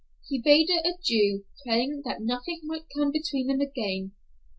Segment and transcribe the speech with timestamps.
[0.27, 4.13] He bade her adieu, praying that nothing might come between them again.